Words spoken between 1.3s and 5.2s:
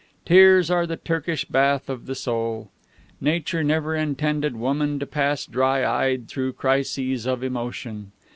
bath of the soul. Nature never intended woman to